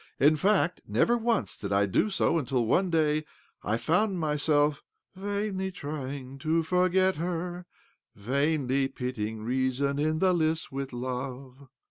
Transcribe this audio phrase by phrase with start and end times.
[0.19, 3.23] In fact, never once did I do so until one day
[3.61, 4.81] I found myself'
[5.15, 7.67] vainly trying to forget her,
[8.15, 11.67] vainly pitting reas<fii in the lists with love.'